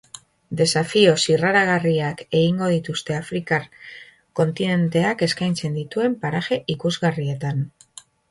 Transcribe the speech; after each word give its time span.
Desafio 0.59 1.11
zirraragarriak 1.23 2.23
egingo 2.39 2.69
dituzte 2.71 3.17
afrikar 3.17 3.67
kontinenteak 4.41 5.21
eskaintzen 5.29 5.77
dituen 5.81 6.19
paraje 6.25 6.59
ikusgarrietan. 6.79 7.63